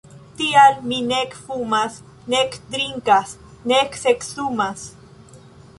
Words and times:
Tial 0.37 0.77
mi 0.91 0.97
nek 1.09 1.35
fumas 1.41 1.99
nek 2.35 2.59
drinkas 2.75 3.37
nek 3.73 4.01
seksumas! 4.07 4.91